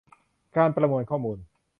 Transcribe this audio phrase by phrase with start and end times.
[0.55, 1.37] การประมวลข้อมูล